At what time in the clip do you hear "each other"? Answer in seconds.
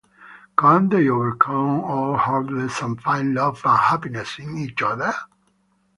4.57-5.13